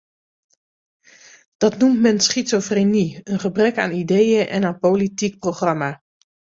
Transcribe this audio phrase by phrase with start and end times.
[1.57, 6.03] Dat noemt men schizofrenie, een gebrek aan ideeën en aan politiek programma.